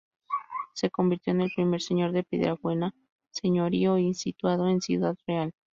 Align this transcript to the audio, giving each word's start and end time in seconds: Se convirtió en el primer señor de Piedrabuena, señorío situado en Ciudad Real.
Se 0.73 0.89
convirtió 0.89 1.31
en 1.31 1.41
el 1.41 1.51
primer 1.55 1.79
señor 1.79 2.11
de 2.11 2.23
Piedrabuena, 2.23 2.95
señorío 3.29 3.99
situado 4.15 4.67
en 4.67 4.81
Ciudad 4.81 5.15
Real. 5.27 5.51